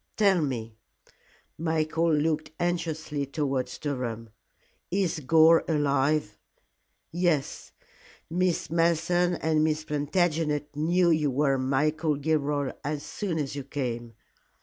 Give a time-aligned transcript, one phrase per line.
[0.17, 0.79] Tell me"
[1.59, 4.31] Michael looked anxiously towards Durham
[4.89, 6.39] "is Gore alive?"
[7.11, 7.71] "Yes.
[8.27, 14.15] Miss Malleson and Miss Plantagenet knew you were Michael Gilroy as soon as you came."